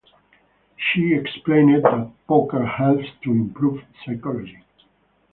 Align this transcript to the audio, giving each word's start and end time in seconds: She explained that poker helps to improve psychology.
She 0.79 1.13
explained 1.13 1.83
that 1.83 2.11
poker 2.27 2.65
helps 2.65 3.05
to 3.21 3.29
improve 3.31 3.83
psychology. 4.03 4.63